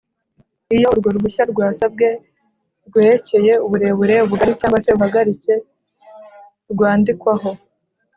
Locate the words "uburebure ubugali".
3.65-4.53